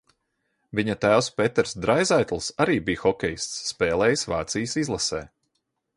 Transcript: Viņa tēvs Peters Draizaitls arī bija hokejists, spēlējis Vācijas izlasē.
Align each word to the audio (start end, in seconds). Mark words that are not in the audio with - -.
Viņa 0.79 0.95
tēvs 1.03 1.27
Peters 1.41 1.75
Draizaitls 1.83 2.49
arī 2.65 2.79
bija 2.89 3.03
hokejists, 3.05 3.61
spēlējis 3.73 4.25
Vācijas 4.35 4.75
izlasē. 4.87 5.25